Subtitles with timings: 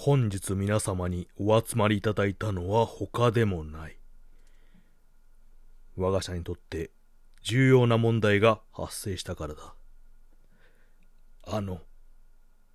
[0.00, 3.98] 本日皆様にお集まりいただいたのは他でもない。
[5.96, 6.92] 我が社にとって
[7.42, 9.74] 重要な問題が発生したからだ。
[11.48, 11.80] あの、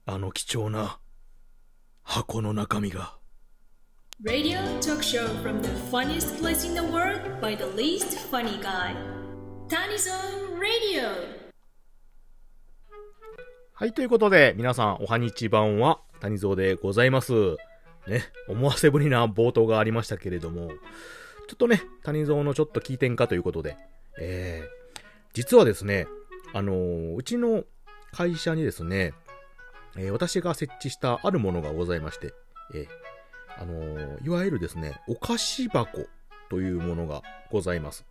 [0.06, 1.00] あの貴重な
[2.04, 3.18] 箱の中身が。
[4.22, 8.98] Radio talk show from the funniest place in the world by the least funny guy.
[9.70, 11.08] Tanizone Radio.
[13.72, 17.58] はい、ということで、皆さん、おはにちばんは、谷蔵でございます。
[18.08, 20.76] ね、思わせぶりな冒頭がありましたけれども、ちょ
[21.54, 23.78] っとね、谷蔵のちょっと聞いてんかということで、
[24.20, 25.02] えー、
[25.34, 26.08] 実はですね、
[26.54, 27.64] あのーうちの
[28.12, 29.14] 会社にですね、
[29.98, 32.34] えー私が設置したあるものがございまして、
[32.74, 36.08] えーあのーいわゆるですね、お菓子箱
[36.50, 38.06] というものがございます。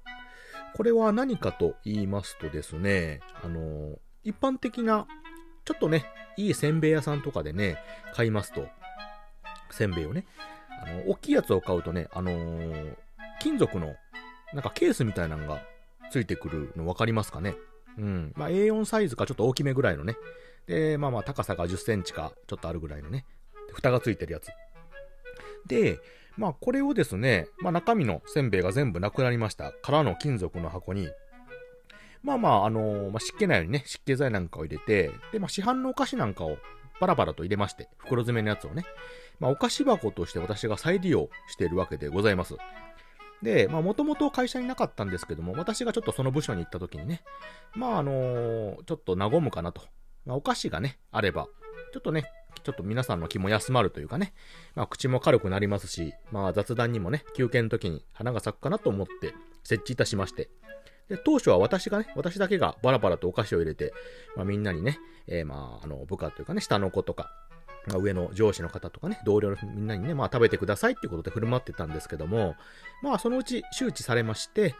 [0.75, 5.07] これは何かと言いますとですね、あのー一般的な
[5.65, 6.05] ちょっとね、
[6.37, 7.79] いいせんべい屋さんとかでね、
[8.15, 8.67] 買いますと、
[9.71, 10.27] せんべいをね、
[10.85, 12.97] あの、大きいやつを買うとね、あのー
[13.41, 13.97] 金属の、
[14.53, 15.61] なんかケースみたいなのが
[16.13, 17.57] ついてくるの分かりますかね？
[17.99, 18.33] うん。
[18.37, 20.17] まあ A4 サイズかちょっと大きめぐらいのね。
[20.69, 23.27] で、まあまあ高さが10センチかちょっとあるぐらいのね。
[23.73, 24.47] 蓋がついてるやつ。
[25.67, 25.99] で、
[26.37, 29.73] まあこれをですね、まあ中身のせんべいが全部なくなりました。
[29.83, 31.09] 空の金属の箱に、
[32.23, 36.57] まあまあ、あのーまあ、湿気ないようにね、湿気剤なんかを入れて、で、まあ、市販のお菓子なんかを
[37.01, 38.85] バラバラと入れまして、袋詰めのやつをね、
[39.41, 42.55] まあ、お菓子箱として私が再利用しているわけでございます。
[43.43, 47.23] で、まあ、もともと会社になかったんですけども、私がちょっとその部署に行った時にね、
[47.75, 49.83] まあ、あのーちょっと和むかなと。
[50.25, 51.49] まあ、お菓子がね、あれば、
[51.93, 52.25] ちょっとね、
[52.63, 54.33] ちょっと皆さんの気も休まるというかね、
[54.77, 59.35] まあ、口も軽くなりますし、まあ、雑談にもね、休憩の時に花が咲くかなと思って
[59.65, 60.49] 設置いたしまして、
[61.09, 63.93] で、当初は私がね、私だけがバラバラとお菓子を入れて、
[64.37, 67.31] まあみんなにね、えーまあ、あの、部下というかね、下の子とか、
[67.87, 72.55] まあ上の上司の方とかね、同僚のみんなにね、まあ食べてくださいっていうことで振る舞ってたんですけども、
[73.03, 74.75] まあそのうち周知されまして、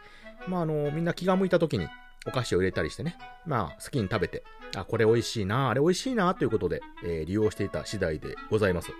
[0.47, 1.87] まああの、みんな気が向いた時に
[2.25, 4.43] お菓子を入れたりしてね、まあ好きに食べて、
[4.75, 8.91] あ、これ美味しいな、あれ美味しいな、ということで、えー利用していた次第でございます。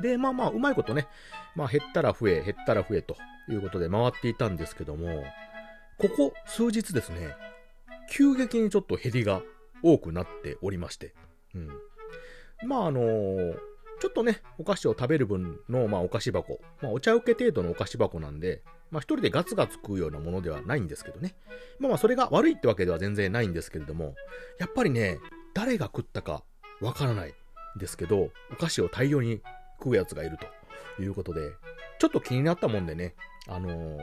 [0.00, 1.08] で、まあまあ、うまいことね、
[1.56, 3.16] まあ減ったら増え、減ったら増えと
[3.48, 5.24] いうことで回っていたんですけども、
[5.98, 7.34] ここ数日ですね、
[8.10, 9.42] 急激にちょっと減りが
[9.82, 11.14] 多くなっておりまして、
[11.54, 11.68] うん。
[12.68, 13.00] まああの
[14.00, 16.60] ちょっとね、お菓子を食べる分の、まあ、お菓子箱。
[16.80, 21.34] まあ、お茶受け程度のお菓子箱なんで、まあ、一人でガツガツ食うようなものではないんですけどね。
[21.80, 24.14] まあまあ、それが悪いってわけでは全然ないんですけれども、
[24.60, 25.18] やっぱりね、
[25.52, 26.44] 誰が食ったか
[26.80, 29.42] わからないんですけど、お菓子を大量に
[29.80, 30.38] 食うやつがいる
[30.96, 31.50] ということで、
[31.98, 33.16] ちょっと気になったもんでね、
[33.48, 33.98] あのー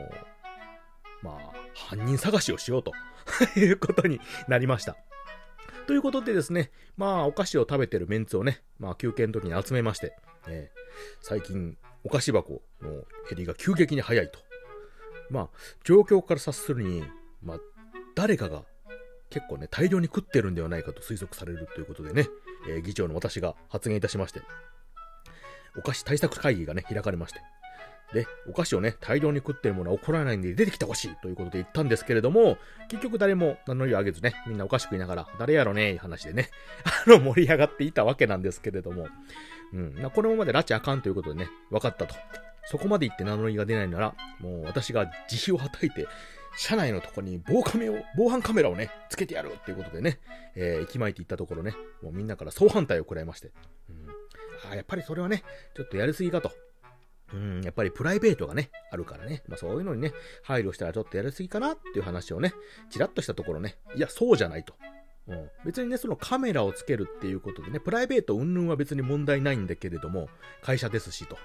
[1.22, 2.92] まあ、犯人探しをしようと
[3.58, 4.96] いうことになりました。
[5.86, 10.16] ということでですね、まあ、お菓子を食べてるメンツをね、まあ、休憩の時に集めまして、
[10.48, 10.76] えー
[11.20, 13.04] 最近、お菓子箱の減
[13.36, 14.38] りが急激に早いと。
[15.30, 15.50] まあ、
[15.84, 17.04] 状況から察するに、
[17.42, 17.58] まあ、
[18.14, 18.64] 誰かが
[19.30, 22.28] 結構ね、大量に食ってるんではないかと推測されるということでね、
[22.68, 24.40] えー議長の私が発言いたしまして、
[25.76, 27.40] お菓子対策会議がね、開かれまして、
[28.12, 32.58] で、お菓子をね、大量に食ってるものは怒らないんで出てきてほしいということで言ったんですけれども、
[32.88, 36.50] 結局誰も名乗りを上げずね、みんなお菓子食いながら、誰やろねー話でね、
[37.06, 39.08] あの、盛り上がっていたわけなんですけれども、
[39.72, 42.14] うん、まあこのままで拉致あかんということでね、分かったと。
[42.68, 46.06] そこまで言って名乗りが出ないなら、もう私が慈悲をはたいて、
[46.56, 50.18] 車内のとこに防カメを、防犯カメラをね、つけてやるっていうことでね、
[50.54, 53.52] えー、息巻いていったところね、もうみんなから総反対を食らいまして、
[53.90, 55.44] うん、あやっぱりそれはね、
[55.76, 56.50] ちょっとやりすぎかと。
[57.32, 59.42] うん、やっぱりプライベートがね、あるからね。
[59.48, 62.54] まあそういうのにね、配慮したらちょっとやりすぎかなっていう話をね、
[62.90, 64.74] ちらっとしたところね、いや、そうじゃないと。
[65.28, 70.28] うん、別にね、そのカメラをつけるっていうことでね、プライベート云々は別に問題ないんだけれども、
[70.62, 71.36] 会社ですしと。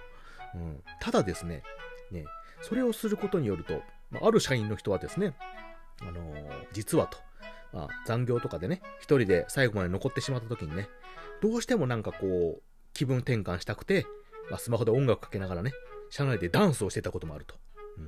[0.54, 1.64] うん、ただですね、
[2.12, 2.26] ね、
[2.62, 3.82] それをすることによると、
[4.12, 5.34] まあ、ある社員の人はですね、
[6.02, 7.18] あのー実はと、
[7.74, 10.90] まあ、残業とかでね、一人で最後まで残ってしまった時にね、
[11.42, 12.62] どうしてもなんかこう、
[12.94, 14.06] 気分転換したくて、
[14.50, 15.72] まあ、スマホで音楽かけながらね、
[16.10, 17.56] 車内でダンスをしてたこともあると。
[17.98, 18.08] うん、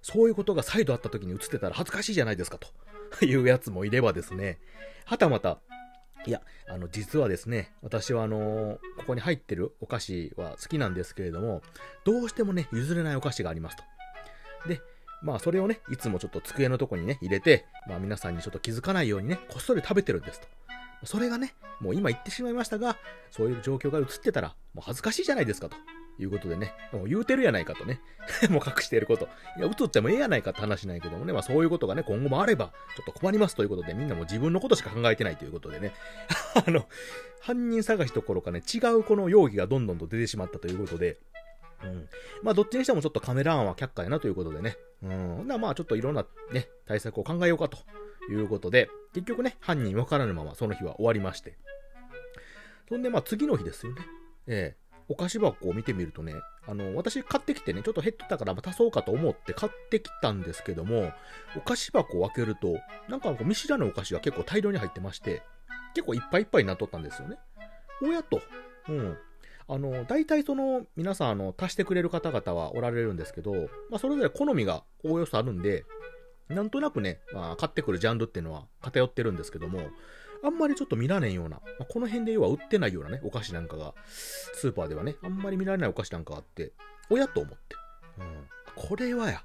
[0.00, 2.68] そういうことが再度あった時に映ってたら恥ずかしいじゃないですかと
[3.24, 4.58] いうやつもいればですね、
[5.04, 5.60] はたまた、
[6.26, 11.62] いや、あの、実はですね、私はあのここに入ってるお菓子は好きなんですけれども、
[12.04, 13.82] どうしてもね、譲れないお菓子がありますと。
[14.68, 14.80] で、
[15.22, 20.46] まあそれをね、いつもちょっと机のとこにね、入れて、まあ皆さんにちょっと気づかないようにね、こっそり食べてるんですと。
[21.04, 22.96] それがね、もう今言ってしまいましたが、
[23.30, 25.76] そういう状況が映ってたら、もう恥ずかしいじゃないですかと
[26.18, 28.00] いうことでね、もう言うてるやないかとね、
[28.50, 29.28] もう隠していること。
[29.58, 35.92] いや、映ってもええやないかって話ないけどもね、まあそういうことがね、今後もあれば、ちょっと困りますということで、みんなも自分のことしか考えてないということでね、
[36.66, 36.88] あの、
[37.40, 41.18] 犯人探しどころかね、違うこの容疑がどんどんと出てしまったということで、
[41.82, 42.08] うん。
[42.42, 44.76] まあ、どっちにしてもちょっとカメラ案は却下やなということでね。
[45.02, 45.46] うん。
[45.46, 47.78] まあ、ちょっといろんなね、対策を考えようかと
[48.30, 51.56] いうことで、結局ね、犯人わからぬままその日は終わりまして。
[52.88, 54.02] そんで、まあ、次の日ですよね。
[54.46, 56.34] ええお菓子箱を見てみるとね、
[56.66, 61.12] あの、私買ってきてね、ちょっと減ってたから足そうかと思って買ってきたんですけども、
[61.56, 62.76] お菓子箱を開けると、
[63.08, 65.42] なんか見知らぬお菓子が結構大量に入ってまして、
[65.94, 67.36] 結構いっぱいいっぱいになっとったんですよね。
[68.02, 68.40] おやと。
[68.88, 69.18] うん。
[69.68, 73.52] あの、大体その、皆さん、あの、足してくれる方々はおられるんですけど、
[73.90, 75.84] まあ、それぞれ好みがおおよそあるんで、
[76.48, 79.80] なんとなくね、まあ、買ってくるジャンルっていうのは偏ってるんですけども、
[80.44, 86.72] あんまりちょっと見られんような、まあ、この辺で要は売ってないようなね、お菓子なんかが、スーパーではね、あんまり見られないお菓子なんかがあって、
[87.10, 87.76] おやと思って。
[88.18, 88.48] うん。
[88.74, 89.44] これはや、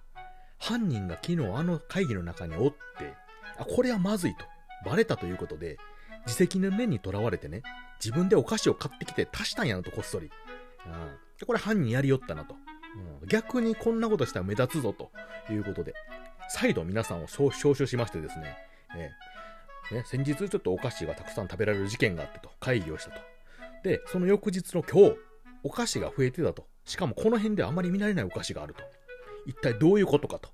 [0.57, 3.13] 犯人が昨日あの会議の中におって、
[3.57, 4.45] あ、これはまずいと。
[4.85, 5.77] バレたということで、
[6.25, 7.61] 自責の念にとらわれてね、
[7.99, 10.29] 自分でお菓子を買ってきて足したんやなと、こっそり。
[10.85, 11.45] うん。
[11.45, 12.55] これ犯人やりよったなと。
[13.21, 13.27] うん。
[13.27, 15.11] 逆にこんなことしたら目立つぞと
[15.51, 15.93] いうことで、
[16.49, 18.57] 再度皆さんを招集しましてですね、
[18.95, 23.17] えー、ね、先日ちょっとお菓子がたくさん食べられる事件があってと、会議をしたと。
[23.83, 25.15] で、その翌日の今日、
[25.63, 26.65] お菓子が増えてたと。
[26.85, 28.83] しかもこの辺であまり見られないお菓子があると。
[29.45, 30.49] 一体どういうことかと。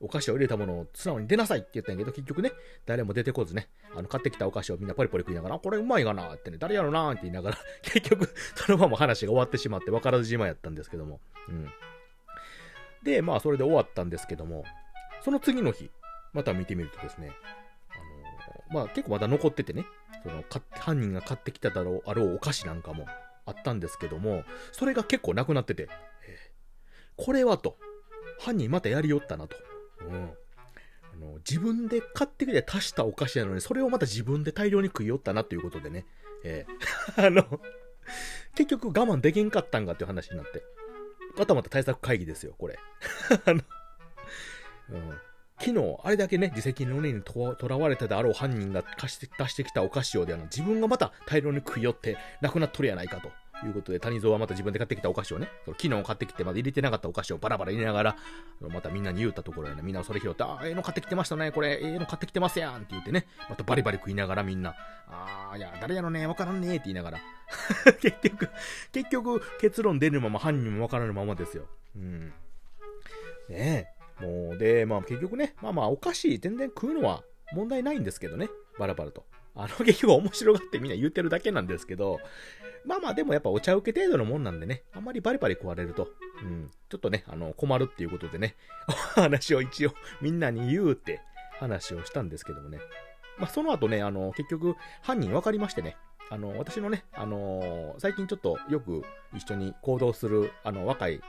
[0.00, 2.52] お菓子を入れたものを素直に出なさいって言ったんやけど、結局ね、
[2.86, 11.68] 誰も出てこずね、あの、買ってきたお菓子をみんなポリポリ食いながら、これうまいがなってね、誰やろなって言いながら、 結局、そのまま話が終わってしまって分からずじまいやったんですけども、うん。
[13.02, 14.64] で、まあ、それで終わったんですけども、
[15.24, 15.90] その次の日、
[16.32, 17.32] また見てみるとですね、
[17.90, 19.86] あのー、まあ、結構まだ残っててね、
[20.22, 23.06] その、犯人が買ってきただろう、あろうお菓子なんかも
[23.46, 25.88] あったんですけども、それが結構なくなってて、
[26.26, 27.76] えー、これはと、
[28.38, 29.56] 犯人またやりよったなと。
[30.00, 30.30] うん。
[31.12, 36.06] あの、自分で買ってきて足したお菓子なのに、それをまた自分で大量に食いよったなということでね。
[36.44, 37.60] えー、 あの、
[38.54, 40.62] 結局我慢できんかったんかっていう話になって。
[41.36, 42.78] またまた対策会議ですよ、これ。
[43.44, 43.62] あの、
[44.90, 45.18] うん。
[45.60, 53.30] 昨日、あれだけね、自責の念にとらわれたであろう犯人が貸して出してきたお菓子をであの、自分がまた大量に食い寄ってなくなっとるやないかと。
[53.66, 58.16] いうことで、谷蔵はまた自分で買ってきたお菓子をね、その昨日買ってきてまだ入れてなかったお菓子をバラバラ入れながら、
[58.60, 64.76] またみんなに言ったところやね、みんなそれ拾って、ああええの買ってきてましたね、これ、ええの買ってきてますやんって言ってね、またバリバリ食いながらみんな、
[65.08, 67.18] あー、いや、誰やろね、わからんねえって言いながら、
[68.00, 68.48] 結局、
[68.92, 71.64] 結局、結論出るまま犯人もわからぬままですよ。
[71.96, 72.32] うん。
[73.48, 73.97] ねえ。
[74.20, 77.22] もう、で、まあ結局ね、まあまあお菓子全然食うのは
[77.52, 78.48] 問題ないんですけどね、
[78.78, 79.24] バラバラと。
[79.54, 82.20] あの、 結局面白がってみんな言ってるだけなんですけど、
[82.84, 86.08] まあまあでもやっぱお茶受け程度のもんなんでね、あんまりバリバリ食われると、
[86.42, 88.56] うん、ちょっとね、あの、困るっていうことでね、
[88.88, 91.20] お話を一応みんなに言うって
[91.58, 92.78] 話をしたんですけどもね。
[93.38, 95.96] まあその後ね、あの、結局犯人分かりましてね、
[96.30, 99.02] あの、私のね、あの最近ちょっとよく
[99.34, 101.20] 一緒に行動する、あの、若い、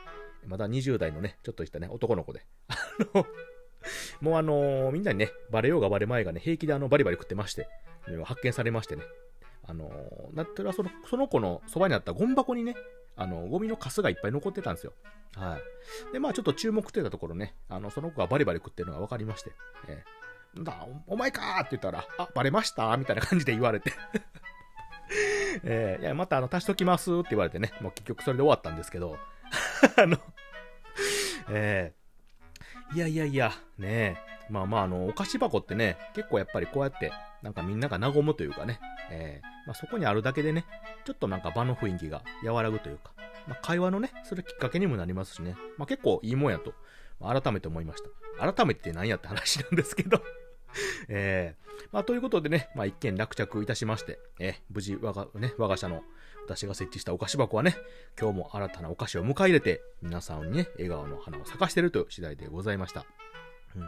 [0.46, 2.76] まだ20代のね、ちょっとしたね、男の子で、あ
[3.14, 3.26] の、
[4.22, 7.68] もうあのみんなにね、バレようがバレまいがね、平気であの、バリバリ食ってまして、
[8.24, 9.04] 発見されましてね、
[9.68, 12.76] あのー、なったらその、その子のそばにあったゴミ箱にね、
[13.16, 14.94] あの、ゴミのカスがいっぱい残ってたんですよ。
[15.36, 15.58] は
[16.10, 16.14] い。
[16.14, 19.52] で、まあちょっと注目してたところね、あの、その子がバリバリ食ってるのが分かりまして、
[19.88, 22.96] えー、だ、お前かーって言ったら、あ、バレました？
[22.98, 23.94] みたいな感じで言われて。
[25.64, 29.18] えー、いや、またあの、足しときますって言われてね、もう結局それで終わったんですけど、
[29.98, 30.18] あの、
[31.50, 34.30] えー、いやいやいや、ねえ。
[34.50, 37.12] まあまああの、お菓子箱ってね、結構やっぱりこうやって、
[37.44, 38.80] なんかみんなが和むというかね、
[39.12, 40.66] えー、まあ、そこにあるだけでね、
[41.06, 43.12] ちょっとなんか場の雰囲気が和らぐというか、
[43.48, 46.74] まあ、会話のね、するきっかけにもなりますしね、まあ、結構いいもんやと、
[47.22, 48.04] 改めて思いまし
[48.40, 48.54] た。
[48.54, 50.22] 改めて何やって話なんですけど。
[51.10, 56.04] えー、まあ、ということでね、まあ、一件落着いたしまして、えー、無事我が、ね、我が社の
[56.46, 57.76] 私が設置したお菓子箱はね、
[58.20, 63.06] 今日も新たなお菓子を迎え入れて、皆さんにね、笑顔の花を咲かしてるという次第でございました。
[63.76, 63.82] うん。
[63.82, 63.88] ま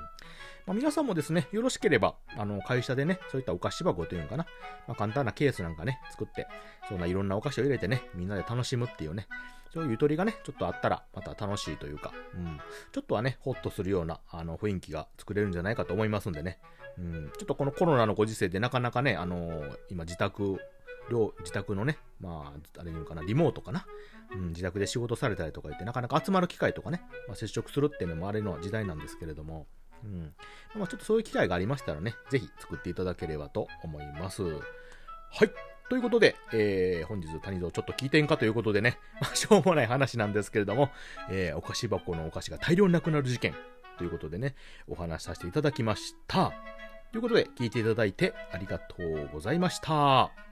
[0.70, 4.46] あ、皆さんもですね、よろしければ、あの、会社でね、そういったお菓子箱というのかな、
[4.88, 6.48] まあ、簡単なケースなんかね、作って、
[6.88, 9.28] そんないろんなお菓子を入れてね、みんなで楽しむっていうね、
[9.74, 12.60] そういうゆとりがね、ちょっとあったら、また楽しいというか、うん、
[12.92, 16.60] ちょっとはね、ほっとするような、あの、雰囲気が作れるんじゃないかと思いますんでね、
[16.98, 20.60] うん、ちょっとこのコロナのご時世でなかなかね、あのー、今自宅、
[21.10, 23.86] 自宅のね、まあ、あれ言うかな、リモートかな。
[24.34, 29.68] うん、自宅で仕事されたりとか言って、なかなか集まる機会とかね、まあ、接触するっていうのもあれの時代なんですけれども、
[30.04, 30.34] うん。
[30.76, 34.44] まあ、ちょっとそういう機会がありましたらね、ぜひ作っていただければと思います。
[34.44, 35.52] はい。
[35.90, 40.90] ということで、えー、本日谷蔵ちょっと聞いてんかということでね、 まあ、しょうもない話なんですけれども、
[41.30, 43.56] えー、お菓子箱のお菓子が大量になくなる事件
[43.98, 44.56] ということでね、
[44.88, 46.54] お話しさせていただきました。
[47.12, 50.51] ということで、聞いていただいてありがとうございました。